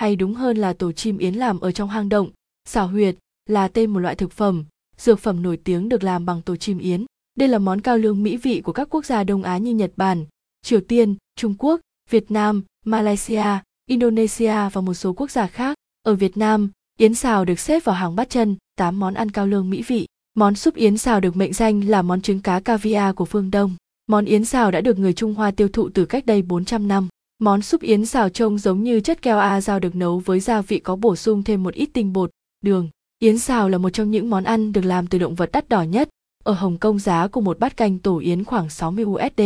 hay 0.00 0.16
đúng 0.16 0.34
hơn 0.34 0.56
là 0.56 0.72
tổ 0.72 0.92
chim 0.92 1.18
yến 1.18 1.34
làm 1.34 1.60
ở 1.60 1.72
trong 1.72 1.88
hang 1.88 2.08
động. 2.08 2.30
Xào 2.68 2.88
huyệt 2.88 3.16
là 3.46 3.68
tên 3.68 3.90
một 3.90 4.00
loại 4.00 4.14
thực 4.14 4.32
phẩm, 4.32 4.64
dược 4.96 5.18
phẩm 5.18 5.42
nổi 5.42 5.56
tiếng 5.56 5.88
được 5.88 6.04
làm 6.04 6.26
bằng 6.26 6.42
tổ 6.42 6.56
chim 6.56 6.78
yến. 6.78 7.04
Đây 7.34 7.48
là 7.48 7.58
món 7.58 7.80
cao 7.80 7.98
lương 7.98 8.22
mỹ 8.22 8.36
vị 8.36 8.60
của 8.60 8.72
các 8.72 8.88
quốc 8.90 9.04
gia 9.04 9.24
đông 9.24 9.42
á 9.42 9.58
như 9.58 9.74
nhật 9.74 9.92
bản, 9.96 10.26
triều 10.62 10.80
tiên, 10.80 11.16
trung 11.36 11.54
quốc, 11.58 11.80
việt 12.10 12.30
nam, 12.30 12.62
malaysia, 12.84 13.44
indonesia 13.86 14.68
và 14.72 14.80
một 14.80 14.94
số 14.94 15.12
quốc 15.12 15.30
gia 15.30 15.46
khác. 15.46 15.76
Ở 16.02 16.14
việt 16.14 16.36
nam, 16.36 16.70
yến 16.98 17.14
xào 17.14 17.44
được 17.44 17.58
xếp 17.58 17.84
vào 17.84 17.96
hàng 17.96 18.16
bát 18.16 18.30
chân, 18.30 18.56
tám 18.76 19.00
món 19.00 19.14
ăn 19.14 19.30
cao 19.30 19.46
lương 19.46 19.70
mỹ 19.70 19.82
vị. 19.86 20.06
Món 20.34 20.54
súp 20.54 20.74
yến 20.74 20.98
xào 20.98 21.20
được 21.20 21.36
mệnh 21.36 21.52
danh 21.52 21.88
là 21.88 22.02
món 22.02 22.22
trứng 22.22 22.40
cá 22.40 22.60
caviar 22.60 23.14
của 23.14 23.24
phương 23.24 23.50
đông. 23.50 23.74
Món 24.06 24.24
yến 24.24 24.44
xào 24.44 24.70
đã 24.70 24.80
được 24.80 24.98
người 24.98 25.12
trung 25.12 25.34
hoa 25.34 25.50
tiêu 25.50 25.68
thụ 25.68 25.88
từ 25.88 26.04
cách 26.04 26.26
đây 26.26 26.42
400 26.42 26.88
năm. 26.88 27.08
Món 27.42 27.62
súp 27.62 27.80
yến 27.80 28.06
xào 28.06 28.28
trông 28.28 28.58
giống 28.58 28.82
như 28.82 29.00
chất 29.00 29.22
keo 29.22 29.38
a 29.38 29.60
dao 29.60 29.80
được 29.80 29.96
nấu 29.96 30.18
với 30.18 30.40
gia 30.40 30.60
vị 30.60 30.78
có 30.78 30.96
bổ 30.96 31.16
sung 31.16 31.42
thêm 31.42 31.62
một 31.62 31.74
ít 31.74 31.88
tinh 31.92 32.12
bột, 32.12 32.30
đường. 32.64 32.88
Yến 33.18 33.38
xào 33.38 33.68
là 33.68 33.78
một 33.78 33.90
trong 33.90 34.10
những 34.10 34.30
món 34.30 34.44
ăn 34.44 34.72
được 34.72 34.84
làm 34.84 35.06
từ 35.06 35.18
động 35.18 35.34
vật 35.34 35.52
đắt 35.52 35.68
đỏ 35.68 35.82
nhất. 35.82 36.08
Ở 36.44 36.52
Hồng 36.52 36.78
Kông 36.78 36.98
giá 36.98 37.26
của 37.26 37.40
một 37.40 37.58
bát 37.58 37.76
canh 37.76 37.98
tổ 37.98 38.18
yến 38.18 38.44
khoảng 38.44 38.70
60 38.70 39.04
USD. 39.04 39.42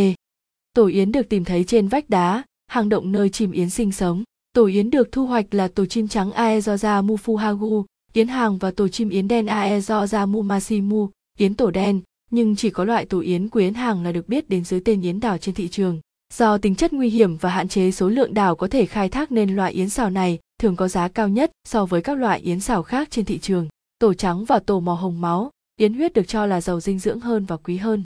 Tổ 0.73 0.87
yến 0.87 1.11
được 1.11 1.29
tìm 1.29 1.45
thấy 1.45 1.63
trên 1.63 1.87
vách 1.87 2.09
đá, 2.09 2.43
hang 2.67 2.89
động 2.89 3.11
nơi 3.11 3.29
chim 3.29 3.51
yến 3.51 3.69
sinh 3.69 3.91
sống. 3.91 4.23
Tổ 4.53 4.65
yến 4.65 4.89
được 4.89 5.11
thu 5.11 5.25
hoạch 5.25 5.53
là 5.53 5.67
tổ 5.67 5.85
chim 5.85 6.07
trắng 6.07 6.31
Aezoza 6.31 7.05
mufuhagu, 7.05 7.83
yến 8.13 8.27
hàng 8.27 8.57
và 8.57 8.71
tổ 8.71 8.87
chim 8.87 9.09
yến 9.09 9.27
đen 9.27 9.45
Aezoza 9.45 10.27
mumasimu, 10.27 11.09
yến 11.37 11.53
tổ 11.53 11.71
đen, 11.71 12.01
nhưng 12.31 12.55
chỉ 12.55 12.69
có 12.69 12.83
loại 12.83 13.05
tổ 13.05 13.19
yến 13.19 13.49
của 13.49 13.59
yến 13.59 13.73
hàng 13.73 14.03
là 14.03 14.11
được 14.11 14.29
biết 14.29 14.49
đến 14.49 14.63
dưới 14.63 14.79
tên 14.79 15.01
yến 15.01 15.19
đảo 15.19 15.37
trên 15.37 15.55
thị 15.55 15.67
trường. 15.67 15.99
Do 16.33 16.57
tính 16.57 16.75
chất 16.75 16.93
nguy 16.93 17.09
hiểm 17.09 17.37
và 17.37 17.49
hạn 17.49 17.67
chế 17.67 17.91
số 17.91 18.09
lượng 18.09 18.33
đảo 18.33 18.55
có 18.55 18.67
thể 18.67 18.85
khai 18.85 19.09
thác 19.09 19.31
nên 19.31 19.55
loại 19.55 19.71
yến 19.71 19.89
xào 19.89 20.09
này 20.09 20.39
thường 20.59 20.75
có 20.75 20.87
giá 20.87 21.07
cao 21.07 21.29
nhất 21.29 21.51
so 21.67 21.85
với 21.85 22.01
các 22.01 22.17
loại 22.17 22.39
yến 22.39 22.59
xào 22.59 22.83
khác 22.83 23.07
trên 23.11 23.25
thị 23.25 23.39
trường. 23.39 23.67
Tổ 23.99 24.13
trắng 24.13 24.45
và 24.45 24.59
tổ 24.59 24.79
màu 24.79 24.95
hồng 24.95 25.21
máu, 25.21 25.51
yến 25.75 25.93
huyết 25.93 26.13
được 26.13 26.27
cho 26.27 26.45
là 26.45 26.61
giàu 26.61 26.79
dinh 26.79 26.99
dưỡng 26.99 27.19
hơn 27.19 27.45
và 27.45 27.57
quý 27.57 27.77
hơn. 27.77 28.03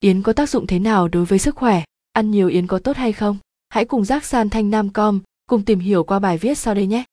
Yến 0.00 0.22
có 0.22 0.32
tác 0.32 0.48
dụng 0.48 0.66
thế 0.66 0.78
nào 0.78 1.08
đối 1.08 1.24
với 1.24 1.38
sức 1.38 1.56
khỏe? 1.56 1.84
Ăn 2.12 2.30
nhiều 2.30 2.48
yến 2.48 2.66
có 2.66 2.78
tốt 2.78 2.96
hay 2.96 3.12
không? 3.12 3.38
Hãy 3.68 3.84
cùng 3.84 4.04
giác 4.04 4.24
san 4.24 4.50
thanh 4.50 4.70
nam 4.70 4.90
com 4.90 5.20
cùng 5.46 5.64
tìm 5.64 5.78
hiểu 5.78 6.04
qua 6.04 6.18
bài 6.18 6.38
viết 6.38 6.58
sau 6.58 6.74
đây 6.74 6.86
nhé. 6.86 7.04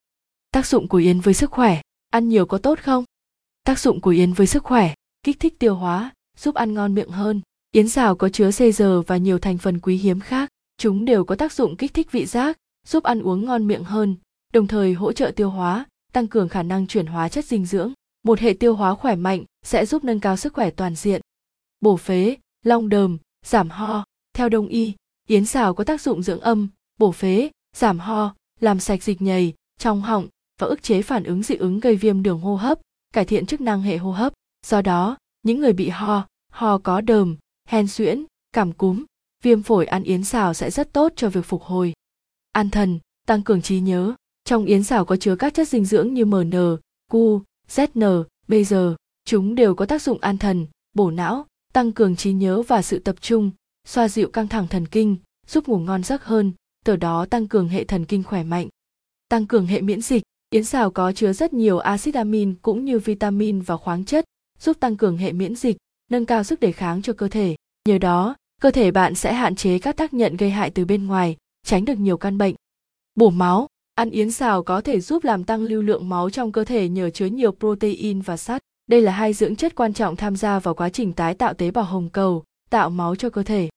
Tác 0.52 0.65
dụng 0.65 0.87
của 0.87 0.97
yến 0.97 1.19
với 1.19 1.33
sức 1.33 1.52
khỏe, 1.52 1.81
ăn 2.09 2.29
nhiều 2.29 2.45
có 2.45 2.57
tốt 2.57 2.79
không? 2.79 3.03
Tác 3.63 3.79
dụng 3.79 4.02
của 4.02 4.11
yến 4.11 4.33
với 4.33 4.47
sức 4.47 4.63
khỏe, 4.63 4.93
kích 5.23 5.39
thích 5.39 5.59
tiêu 5.59 5.75
hóa, 5.75 6.11
giúp 6.37 6.55
ăn 6.55 6.73
ngon 6.73 6.95
miệng 6.95 7.09
hơn, 7.09 7.41
Yến 7.71 7.89
xào 7.89 8.15
có 8.15 8.29
chứa 8.29 8.51
xê 8.51 8.71
giờ 8.71 9.01
và 9.01 9.17
nhiều 9.17 9.39
thành 9.39 9.57
phần 9.57 9.79
quý 9.79 9.97
hiếm 9.97 10.19
khác, 10.19 10.49
chúng 10.77 11.05
đều 11.05 11.23
có 11.23 11.35
tác 11.35 11.53
dụng 11.53 11.75
kích 11.75 11.93
thích 11.93 12.11
vị 12.11 12.25
giác, 12.25 12.57
giúp 12.87 13.03
ăn 13.03 13.21
uống 13.21 13.45
ngon 13.45 13.67
miệng 13.67 13.83
hơn, 13.83 14.15
đồng 14.53 14.67
thời 14.67 14.93
hỗ 14.93 15.11
trợ 15.11 15.31
tiêu 15.35 15.49
hóa, 15.49 15.85
tăng 16.13 16.27
cường 16.27 16.49
khả 16.49 16.63
năng 16.63 16.87
chuyển 16.87 17.05
hóa 17.05 17.29
chất 17.29 17.45
dinh 17.45 17.65
dưỡng. 17.65 17.93
Một 18.23 18.39
hệ 18.39 18.53
tiêu 18.53 18.75
hóa 18.75 18.95
khỏe 18.95 19.15
mạnh 19.15 19.43
sẽ 19.65 19.85
giúp 19.85 20.03
nâng 20.03 20.19
cao 20.19 20.37
sức 20.37 20.53
khỏe 20.53 20.69
toàn 20.69 20.95
diện. 20.95 21.21
Bổ 21.81 21.97
phế, 21.97 22.35
long 22.65 22.89
đờm, 22.89 23.17
giảm 23.45 23.69
ho. 23.69 24.05
Theo 24.33 24.49
đông 24.49 24.67
y, 24.67 24.93
yến 25.27 25.45
xào 25.45 25.73
có 25.73 25.83
tác 25.83 26.01
dụng 26.01 26.23
dưỡng 26.23 26.39
âm, 26.39 26.67
bổ 26.99 27.11
phế, 27.11 27.49
giảm 27.75 27.99
ho, 27.99 28.35
làm 28.59 28.79
sạch 28.79 29.03
dịch 29.03 29.21
nhầy, 29.21 29.53
trong 29.79 30.01
họng 30.01 30.27
và 30.59 30.67
ức 30.67 30.83
chế 30.83 31.01
phản 31.01 31.23
ứng 31.23 31.43
dị 31.43 31.55
ứng 31.55 31.79
gây 31.79 31.95
viêm 31.95 32.23
đường 32.23 32.39
hô 32.39 32.55
hấp, 32.55 32.79
cải 33.13 33.25
thiện 33.25 33.45
chức 33.45 33.61
năng 33.61 33.81
hệ 33.81 33.97
hô 33.97 34.11
hấp. 34.11 34.33
Do 34.65 34.81
đó, 34.81 35.17
những 35.43 35.59
người 35.59 35.73
bị 35.73 35.89
ho, 35.89 36.27
ho 36.51 36.77
có 36.77 37.01
đờm, 37.01 37.35
hen 37.69 37.87
suyễn, 37.87 38.25
cảm 38.53 38.71
cúm, 38.71 39.05
viêm 39.43 39.63
phổi 39.63 39.85
ăn 39.85 40.03
yến 40.03 40.23
xào 40.23 40.53
sẽ 40.53 40.71
rất 40.71 40.93
tốt 40.93 41.13
cho 41.15 41.29
việc 41.29 41.45
phục 41.45 41.63
hồi. 41.63 41.93
An 42.51 42.69
thần, 42.69 42.99
tăng 43.27 43.43
cường 43.43 43.61
trí 43.61 43.79
nhớ. 43.79 44.13
Trong 44.43 44.65
yến 44.65 44.83
xào 44.83 45.05
có 45.05 45.15
chứa 45.15 45.35
các 45.35 45.53
chất 45.53 45.67
dinh 45.67 45.85
dưỡng 45.85 46.13
như 46.13 46.25
MN, 46.25 46.77
Q, 47.11 47.41
ZN, 47.69 48.23
BG. 48.47 48.75
Chúng 49.25 49.55
đều 49.55 49.75
có 49.75 49.85
tác 49.85 50.01
dụng 50.01 50.19
an 50.19 50.37
thần, 50.37 50.67
bổ 50.93 51.11
não, 51.11 51.45
tăng 51.73 51.91
cường 51.91 52.15
trí 52.15 52.33
nhớ 52.33 52.61
và 52.61 52.81
sự 52.81 52.99
tập 52.99 53.15
trung, 53.21 53.52
xoa 53.87 54.08
dịu 54.08 54.29
căng 54.29 54.47
thẳng 54.47 54.67
thần 54.67 54.85
kinh, 54.85 55.17
giúp 55.47 55.67
ngủ 55.67 55.79
ngon 55.79 56.03
giấc 56.03 56.23
hơn, 56.23 56.53
từ 56.85 56.95
đó 56.95 57.25
tăng 57.25 57.47
cường 57.47 57.67
hệ 57.67 57.83
thần 57.83 58.05
kinh 58.05 58.23
khỏe 58.23 58.43
mạnh. 58.43 58.67
Tăng 59.29 59.47
cường 59.47 59.65
hệ 59.65 59.81
miễn 59.81 60.02
dịch, 60.02 60.23
yến 60.49 60.63
xào 60.63 60.91
có 60.91 61.11
chứa 61.11 61.33
rất 61.33 61.53
nhiều 61.53 61.79
axit 61.79 62.15
amin 62.15 62.55
cũng 62.61 62.85
như 62.85 62.99
vitamin 62.99 63.61
và 63.61 63.77
khoáng 63.77 64.05
chất, 64.05 64.25
giúp 64.59 64.79
tăng 64.79 64.97
cường 64.97 65.17
hệ 65.17 65.31
miễn 65.31 65.55
dịch, 65.55 65.77
nâng 66.11 66.25
cao 66.25 66.43
sức 66.43 66.59
đề 66.59 66.71
kháng 66.71 67.02
cho 67.02 67.13
cơ 67.13 67.27
thể 67.27 67.55
nhờ 67.89 67.98
đó, 67.98 68.36
cơ 68.61 68.72
thể 68.72 68.92
bạn 68.92 69.16
sẽ 69.16 69.33
hạn 69.33 69.55
chế 69.55 69.80
các 69.80 69.98
tác 69.98 70.14
nhận 70.14 70.38
gây 70.38 70.50
hại 70.50 70.70
từ 70.70 70.86
bên 70.86 71.08
ngoài, 71.08 71.38
tránh 71.66 71.86
được 71.86 71.98
nhiều 71.98 72.17
căn 72.17 72.38
bệnh. 72.38 72.55
Bổ 73.16 73.30
máu, 73.30 73.67
ăn 73.95 74.10
yến 74.10 74.32
xào 74.32 74.64
có 74.64 74.82
thể 74.82 75.00
giúp 75.00 75.23
làm 75.23 75.44
tăng 75.44 75.61
lưu 75.61 75.82
lượng 75.82 76.10
máu 76.10 76.30
trong 76.30 76.52
cơ 76.52 76.64
thể 76.64 76.89
nhờ 76.89 77.10
chứa 77.10 77.26
nhiều 77.26 77.52
protein 77.52 78.22
và 78.22 78.38
sắt. 78.38 78.61
Đây 78.88 79.02
là 79.02 79.11
hai 79.11 79.33
dưỡng 79.33 79.55
chất 79.55 79.76
quan 79.76 79.94
trọng 79.94 80.16
tham 80.16 80.36
gia 80.36 80.60
vào 80.60 80.73
quá 80.73 80.89
trình 80.89 81.14
tái 81.14 81.33
tạo 81.33 81.54
tế 81.54 81.72
bào 81.72 81.83
hồng 81.83 82.10
cầu, 82.10 82.44
tạo 82.70 82.89
máu 82.89 83.16
cho 83.16 83.30
cơ 83.30 83.44
thể. 83.44 83.70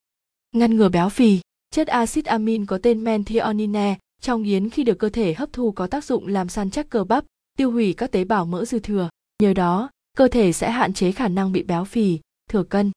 Ngăn 0.53 0.77
ngừa 0.77 0.89
béo 0.89 1.09
phì, 1.09 1.41
chất 1.71 1.89
axit 1.89 2.25
amin 2.25 2.67
có 2.67 2.79
tên 2.83 3.05
methionine 3.05 3.99
trong 4.23 4.43
yến 4.43 4.71
khi 4.71 4.85
được 4.85 4.99
cơ 4.99 5.09
thể 5.09 5.35
hấp 5.35 5.53
thu 5.53 5.73
có 5.73 5.87
tác 5.87 6.05
dụng 6.05 6.27
làm 6.27 6.49
săn 6.49 6.71
chắc 6.71 6.91
cơ 6.91 7.05
bắp, 7.05 7.25
tiêu 7.59 7.71
hủy 7.71 7.93
các 7.93 8.11
tế 8.11 8.25
bào 8.25 8.47
mỡ 8.47 8.65
dư 8.65 8.79
thừa. 8.79 9.09
Nhờ 9.43 9.55
đó, 9.55 9.91
cơ 10.17 10.29
thể 10.29 10.53
sẽ 10.53 10.71
hạn 10.71 10.93
chế 10.93 11.13
khả 11.13 11.29
năng 11.29 11.53
bị 11.53 11.63
béo 11.63 11.85
phì, 11.85 12.19
thừa 12.51 12.63
cân 12.63 12.91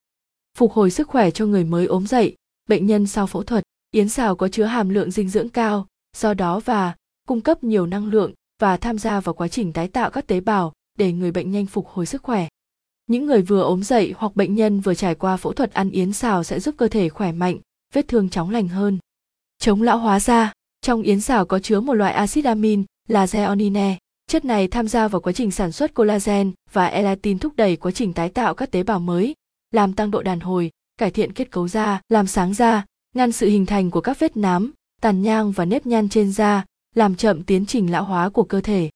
phục 0.56 0.72
hồi 0.72 0.92
sức 0.92 1.08
khỏe 1.08 1.32
cho 1.32 1.46
người 1.46 1.64
mới 1.64 1.86
ốm 1.86 2.08
dậy, 2.08 2.36
bệnh 2.70 2.86
nhân 2.86 3.08
sau 3.08 3.28
phẫu 3.28 3.44
thuật, 3.44 3.64
yến 3.92 4.10
xào 4.10 4.36
có 4.36 4.48
chứa 4.48 4.64
hàm 4.64 4.90
lượng 4.90 5.12
dinh 5.12 5.30
dưỡng 5.30 5.50
cao, 5.50 5.88
do 6.18 6.34
đó 6.34 6.60
và 6.66 6.96
cung 7.28 7.42
cấp 7.42 7.64
nhiều 7.64 7.86
năng 7.86 8.06
lượng 8.06 8.34
và 8.62 8.78
tham 8.78 8.98
gia 8.98 9.20
vào 9.20 9.34
quá 9.34 9.48
trình 9.48 9.74
tái 9.74 9.88
tạo 9.88 10.10
các 10.10 10.28
tế 10.28 10.40
bào 10.40 10.74
để 10.98 11.12
người 11.12 11.32
bệnh 11.32 11.52
nhanh 11.52 11.66
phục 11.66 11.88
hồi 11.88 12.06
sức 12.06 12.24
khỏe. 12.24 12.48
Những 13.08 13.26
người 13.26 13.42
vừa 13.42 13.62
ốm 13.62 13.84
dậy 13.84 14.14
hoặc 14.18 14.36
bệnh 14.36 14.56
nhân 14.56 14.80
vừa 14.80 14.94
trải 14.94 15.16
qua 15.16 15.38
phẫu 15.38 15.54
thuật 15.54 15.74
ăn 15.74 15.90
yến 15.90 16.14
xào 16.14 16.44
sẽ 16.44 16.60
giúp 16.60 16.76
cơ 16.78 16.88
thể 16.88 17.10
khỏe 17.10 17.32
mạnh, 17.32 17.60
vết 17.94 18.08
thương 18.08 18.30
chóng 18.30 18.50
lành 18.50 18.68
hơn. 18.68 19.00
Chống 19.60 19.82
lão 19.82 19.98
hóa 19.98 20.20
da, 20.20 20.54
trong 20.82 21.02
yến 21.02 21.22
xào 21.22 21.46
có 21.46 21.60
chứa 21.60 21.80
một 21.80 21.94
loại 21.94 22.14
axit 22.14 22.46
amin 22.46 22.84
là 23.08 23.26
zeonine. 23.26 23.96
Chất 24.28 24.46
này 24.46 24.68
tham 24.68 24.88
gia 24.88 25.08
vào 25.08 25.22
quá 25.22 25.34
trình 25.34 25.52
sản 25.52 25.72
xuất 25.72 25.94
collagen 25.94 26.52
và 26.72 26.86
elastin 26.86 27.40
thúc 27.40 27.54
đẩy 27.56 27.76
quá 27.76 27.92
trình 27.92 28.14
tái 28.14 28.30
tạo 28.30 28.54
các 28.54 28.72
tế 28.72 28.84
bào 28.84 29.00
mới 29.00 29.34
làm 29.76 29.94
tăng 29.94 30.12
độ 30.12 30.22
đàn 30.22 30.40
hồi, 30.40 30.72
cải 30.98 31.12
thiện 31.12 31.34
kết 31.34 31.52
cấu 31.52 31.68
da, 31.68 32.02
làm 32.10 32.28
sáng 32.28 32.54
da, 32.54 32.86
ngăn 33.16 33.32
sự 33.32 33.48
hình 33.50 33.66
thành 33.66 33.92
của 33.92 34.02
các 34.02 34.20
vết 34.20 34.38
nám, 34.38 34.74
tàn 35.02 35.22
nhang 35.22 35.52
và 35.52 35.66
nếp 35.66 35.86
nhăn 35.86 36.10
trên 36.10 36.32
da, 36.32 36.66
làm 36.96 37.16
chậm 37.16 37.44
tiến 37.44 37.66
trình 37.66 37.92
lão 37.92 38.04
hóa 38.04 38.30
của 38.30 38.44
cơ 38.44 38.62
thể. 38.62 38.90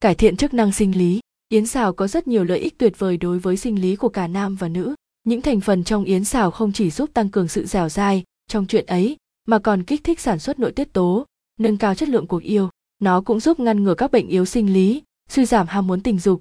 Cải 0.00 0.14
thiện 0.14 0.36
chức 0.36 0.54
năng 0.54 0.72
sinh 0.72 0.98
lý, 0.98 1.20
yến 1.48 1.66
xào 1.66 1.92
có 1.92 2.06
rất 2.06 2.28
nhiều 2.28 2.44
lợi 2.44 2.58
ích 2.58 2.78
tuyệt 2.78 2.98
vời 2.98 3.16
đối 3.16 3.38
với 3.38 3.56
sinh 3.56 3.80
lý 3.80 3.96
của 3.96 4.08
cả 4.08 4.26
nam 4.26 4.56
và 4.56 4.68
nữ. 4.68 4.94
Những 5.24 5.42
thành 5.42 5.60
phần 5.60 5.84
trong 5.84 6.04
yến 6.04 6.24
xào 6.24 6.50
không 6.50 6.72
chỉ 6.72 6.90
giúp 6.90 7.10
tăng 7.14 7.28
cường 7.28 7.48
sự 7.48 7.66
dẻo 7.66 7.88
dai 7.88 8.24
trong 8.48 8.66
chuyện 8.66 8.86
ấy, 8.86 9.16
mà 9.48 9.58
còn 9.58 9.82
kích 9.82 10.04
thích 10.04 10.20
sản 10.20 10.38
xuất 10.38 10.58
nội 10.58 10.72
tiết 10.72 10.92
tố, 10.92 11.26
nâng 11.58 11.76
cao 11.76 11.94
chất 11.94 12.08
lượng 12.08 12.26
cuộc 12.26 12.42
yêu. 12.42 12.68
Nó 12.98 13.20
cũng 13.20 13.40
giúp 13.40 13.60
ngăn 13.60 13.84
ngừa 13.84 13.94
các 13.94 14.10
bệnh 14.10 14.28
yếu 14.28 14.44
sinh 14.44 14.72
lý, 14.72 15.02
suy 15.28 15.44
giảm 15.44 15.66
ham 15.66 15.86
muốn 15.86 16.00
tình 16.00 16.18
dục. 16.18 16.40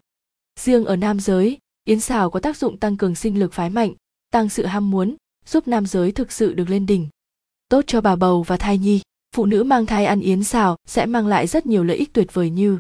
Riêng 0.59 0.85
ở 0.85 0.95
nam 0.95 1.19
giới, 1.19 1.57
Yến 1.85 1.99
xào 1.99 2.29
có 2.29 2.39
tác 2.39 2.57
dụng 2.57 2.77
tăng 2.77 2.97
cường 2.97 3.15
sinh 3.15 3.39
lực 3.39 3.53
phái 3.53 3.69
mạnh, 3.69 3.93
tăng 4.31 4.49
sự 4.49 4.65
ham 4.65 4.91
muốn, 4.91 5.15
giúp 5.45 5.67
nam 5.67 5.85
giới 5.85 6.11
thực 6.11 6.31
sự 6.31 6.53
được 6.53 6.69
lên 6.69 6.85
đỉnh. 6.85 7.07
Tốt 7.69 7.81
cho 7.87 8.01
bà 8.01 8.15
bầu 8.15 8.43
và 8.43 8.57
thai 8.57 8.77
nhi, 8.77 9.01
phụ 9.35 9.45
nữ 9.45 9.63
mang 9.63 9.85
thai 9.85 10.05
ăn 10.05 10.19
yến 10.19 10.43
xào 10.43 10.77
sẽ 10.87 11.05
mang 11.05 11.27
lại 11.27 11.47
rất 11.47 11.65
nhiều 11.65 11.83
lợi 11.83 11.97
ích 11.97 12.13
tuyệt 12.13 12.33
vời 12.33 12.49
như 12.49 12.79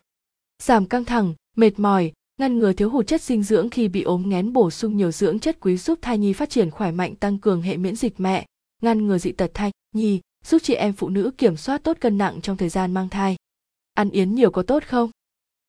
giảm 0.63 0.85
căng 0.85 1.05
thẳng, 1.05 1.33
mệt 1.57 1.79
mỏi, 1.79 2.11
ngăn 2.37 2.59
ngừa 2.59 2.73
thiếu 2.73 2.89
hụt 2.89 3.07
chất 3.07 3.21
dinh 3.21 3.43
dưỡng 3.43 3.69
khi 3.69 3.87
bị 3.87 4.01
ốm 4.01 4.29
nghén 4.29 4.53
bổ 4.53 4.71
sung 4.71 4.97
nhiều 4.97 5.11
dưỡng 5.11 5.39
chất 5.39 5.57
quý 5.59 5.77
giúp 5.77 5.99
thai 6.01 6.17
nhi 6.17 6.33
phát 6.33 6.49
triển 6.49 6.71
khỏe 6.71 6.91
mạnh 6.91 7.15
tăng 7.15 7.37
cường 7.37 7.61
hệ 7.61 7.77
miễn 7.77 7.95
dịch 7.95 8.19
mẹ, 8.19 8.45
ngăn 8.81 9.07
ngừa 9.07 9.17
dị 9.17 9.31
tật 9.31 9.51
thai 9.53 9.71
nhi, 9.95 10.21
giúp 10.45 10.59
chị 10.63 10.73
em 10.73 10.93
phụ 10.93 11.09
nữ 11.09 11.31
kiểm 11.37 11.57
soát 11.57 11.83
tốt 11.83 11.97
cân 11.99 12.17
nặng 12.17 12.41
trong 12.41 12.57
thời 12.57 12.69
gian 12.69 12.93
mang 12.93 13.09
thai. 13.09 13.35
Ăn 13.93 14.09
yến 14.09 14.35
nhiều 14.35 14.51
có 14.51 14.63
tốt 14.63 14.83
không? 14.87 15.09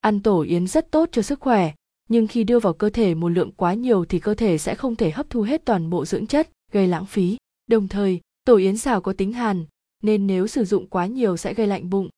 Ăn 0.01 0.21
tổ 0.21 0.41
yến 0.41 0.67
rất 0.67 0.91
tốt 0.91 1.09
cho 1.13 1.23
sức 1.23 1.41
khỏe, 1.41 1.73
nhưng 2.09 2.27
khi 2.27 2.45
đưa 2.45 2.59
vào 2.59 2.73
cơ 2.73 2.91
thể 2.91 3.15
một 3.15 3.29
lượng 3.29 3.53
quá 3.53 3.75
nhiều 3.75 4.05
thì 4.05 4.19
cơ 4.19 4.35
thể 4.35 4.59
sẽ 4.59 4.75
không 4.75 4.97
thể 4.97 5.11
hấp 5.11 5.31
thu 5.31 5.43
hết 5.43 5.65
toàn 5.65 5.91
bộ 5.91 6.05
dưỡng 6.05 6.27
chất, 6.27 6.51
gây 6.73 6.87
lãng 6.87 7.07
phí. 7.07 7.37
Đồng 7.67 7.89
thời, 7.89 8.21
tổ 8.45 8.57
yến 8.57 8.77
xào 8.77 9.01
có 9.01 9.13
tính 9.13 9.33
hàn, 9.33 9.65
nên 10.03 10.27
nếu 10.27 10.47
sử 10.47 10.65
dụng 10.65 10.87
quá 10.87 11.07
nhiều 11.07 11.37
sẽ 11.37 11.55
gây 11.55 11.67
lạnh 11.67 11.91
bụng. 11.91 12.09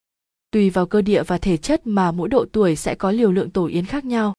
Tùy 0.51 0.71
vào 0.71 0.87
cơ 0.87 1.03
địa 1.03 1.23
và 1.23 1.39
thể 1.39 1.57
chất 1.57 1.87
mà 1.87 2.13
mỗi 2.13 2.29
độ 2.29 2.47
tuổi 2.53 2.77
sẽ 2.77 2.95
có 2.95 3.11
liều 3.11 3.33
lượng 3.33 3.51
tổ 3.51 3.67
yến 3.67 3.85
khác 3.85 4.05
nhau. 4.05 4.35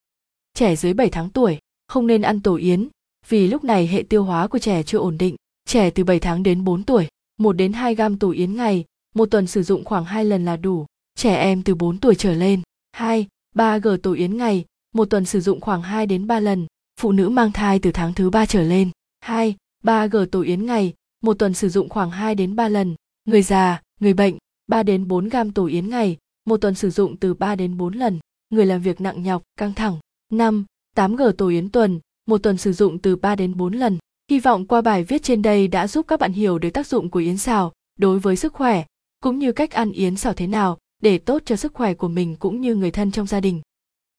Trẻ 0.53 0.75
dưới 0.75 0.93
7 0.93 1.09
tháng 1.09 1.29
tuổi 1.29 1.59
không 1.87 2.07
nên 2.07 2.21
ăn 2.21 2.41
tổ 2.41 2.55
yến, 2.55 2.87
vì 3.29 3.47
lúc 3.47 3.63
này 3.63 3.87
hệ 3.87 4.03
tiêu 4.03 4.23
hóa 4.23 4.47
của 4.47 4.59
trẻ 4.59 4.83
chưa 4.83 4.97
ổn 4.97 5.17
định. 5.17 5.35
Trẻ 5.65 5.89
từ 5.89 6.03
7 6.03 6.19
tháng 6.19 6.43
đến 6.43 6.63
4 6.63 6.83
tuổi, 6.83 7.07
1 7.39 7.53
đến 7.53 7.73
2 7.73 7.95
gam 7.95 8.17
tổ 8.17 8.31
yến 8.31 8.55
ngày, 8.55 8.85
một 9.15 9.25
tuần 9.31 9.47
sử 9.47 9.63
dụng 9.63 9.85
khoảng 9.85 10.05
2 10.05 10.25
lần 10.25 10.45
là 10.45 10.57
đủ. 10.57 10.85
Trẻ 11.15 11.35
em 11.35 11.63
từ 11.63 11.75
4 11.75 11.97
tuổi 11.97 12.15
trở 12.15 12.33
lên, 12.33 12.61
2, 12.91 13.27
3 13.55 13.77
g 13.77 13.87
tổ 14.03 14.13
yến 14.13 14.37
ngày, 14.37 14.65
một 14.91 15.05
tuần 15.05 15.25
sử 15.25 15.41
dụng 15.41 15.61
khoảng 15.61 15.81
2 15.81 16.05
đến 16.05 16.27
3 16.27 16.39
lần, 16.39 16.67
phụ 17.01 17.11
nữ 17.11 17.29
mang 17.29 17.51
thai 17.51 17.79
từ 17.79 17.91
tháng 17.91 18.13
thứ 18.13 18.29
3 18.29 18.45
trở 18.45 18.63
lên. 18.63 18.89
2, 19.21 19.55
3 19.83 20.07
g 20.07 20.17
tổ 20.31 20.41
yến 20.41 20.65
ngày, 20.65 20.93
một 21.21 21.39
tuần 21.39 21.53
sử 21.53 21.69
dụng 21.69 21.89
khoảng 21.89 22.11
2 22.11 22.35
đến 22.35 22.55
3 22.55 22.67
lần, 22.67 22.95
người 23.25 23.41
già, 23.41 23.81
người 23.99 24.13
bệnh, 24.13 24.37
3 24.67 24.83
đến 24.83 25.07
4 25.07 25.29
gam 25.29 25.51
tổ 25.51 25.65
yến 25.65 25.89
ngày, 25.89 26.17
một 26.45 26.57
tuần 26.57 26.75
sử 26.75 26.89
dụng 26.89 27.17
từ 27.17 27.33
3 27.33 27.55
đến 27.55 27.77
4 27.77 27.93
lần. 27.93 28.19
Người 28.49 28.65
làm 28.65 28.81
việc 28.81 29.01
nặng 29.01 29.23
nhọc, 29.23 29.43
căng 29.57 29.73
thẳng. 29.73 29.99
5. 30.31 30.65
8G 30.95 31.31
tổ 31.31 31.47
yến 31.47 31.69
tuần, 31.69 31.99
một 32.27 32.43
tuần 32.43 32.57
sử 32.57 32.73
dụng 32.73 32.99
từ 32.99 33.15
3 33.15 33.35
đến 33.35 33.57
4 33.57 33.73
lần. 33.73 33.97
Hy 34.31 34.39
vọng 34.39 34.65
qua 34.65 34.81
bài 34.81 35.03
viết 35.03 35.23
trên 35.23 35.41
đây 35.41 35.67
đã 35.67 35.87
giúp 35.87 36.07
các 36.07 36.19
bạn 36.19 36.33
hiểu 36.33 36.59
được 36.59 36.69
tác 36.69 36.87
dụng 36.87 37.09
của 37.09 37.19
yến 37.19 37.37
xào 37.37 37.71
đối 37.99 38.19
với 38.19 38.35
sức 38.35 38.53
khỏe, 38.53 38.85
cũng 39.19 39.39
như 39.39 39.51
cách 39.51 39.71
ăn 39.71 39.91
yến 39.91 40.15
xào 40.15 40.33
thế 40.33 40.47
nào 40.47 40.77
để 41.01 41.17
tốt 41.17 41.41
cho 41.45 41.55
sức 41.55 41.73
khỏe 41.73 41.93
của 41.93 42.07
mình 42.07 42.35
cũng 42.35 42.61
như 42.61 42.75
người 42.75 42.91
thân 42.91 43.11
trong 43.11 43.27
gia 43.27 43.39
đình. 43.39 43.61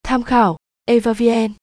Tham 0.02 0.22
khảo 0.22 0.56
Eva 0.86 1.12
VN 1.12 1.59